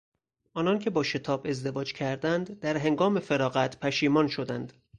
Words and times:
آنان 0.53 0.79
که 0.79 0.89
با 0.89 1.03
شتاب 1.03 1.47
ازدواج 1.47 1.93
کردند 1.93 2.59
در 2.59 2.77
هنگام 2.77 3.19
فراغت 3.19 3.79
پشیمان 3.79 4.27
شدند. 4.27 4.73